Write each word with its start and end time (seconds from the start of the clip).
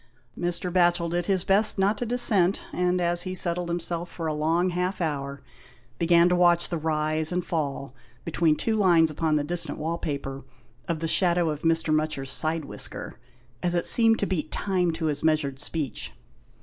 Mr. 0.35 0.73
Batchel 0.73 1.11
did 1.11 1.27
his 1.27 1.43
best 1.43 1.77
not 1.77 1.95
to 1.99 2.07
dissent, 2.07 2.65
and 2.73 2.99
as 2.99 3.21
he 3.21 3.35
settled 3.35 3.69
himself 3.69 4.09
for 4.09 4.25
a 4.25 4.33
long 4.33 4.71
half 4.71 4.99
hour, 4.99 5.39
began 5.99 6.27
to 6.27 6.35
watch 6.35 6.69
the 6.69 6.77
rise 6.79 7.31
and 7.31 7.45
fall, 7.45 7.93
between 8.25 8.55
two 8.55 8.75
lines 8.75 9.11
upon 9.11 9.35
the 9.35 9.43
distant 9.43 9.77
wall 9.77 9.99
paper 9.99 10.43
of 10.87 11.01
the 11.01 11.07
shadow 11.07 11.51
of 11.51 11.61
Mr. 11.61 11.93
Mutcher's 11.93 12.31
side 12.31 12.65
whisker, 12.65 13.19
as 13.61 13.75
it 13.75 13.85
seemed 13.85 14.17
to 14.17 14.25
beat 14.25 14.51
time 14.51 14.89
to 14.93 15.05
his 15.05 15.23
measured 15.23 15.59
speech. 15.59 16.11